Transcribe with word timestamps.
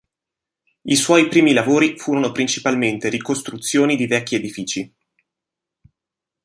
I 0.81 0.95
suoi 0.95 1.27
primi 1.27 1.53
lavori 1.53 1.95
furono 1.95 2.31
principalmente 2.31 3.07
ricostruzioni 3.07 3.95
di 3.95 4.07
vecchi 4.07 4.33
edifici. 4.33 4.91